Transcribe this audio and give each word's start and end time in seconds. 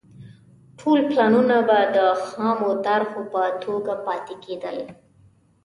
ټول 0.79 0.99
پلانونه 1.09 1.57
به 1.67 1.79
د 1.95 1.97
خامو 2.23 2.71
طرحو 2.85 3.21
په 3.33 3.41
توګه 3.63 3.93
پاتې 4.05 4.35
کېدل 4.43 4.77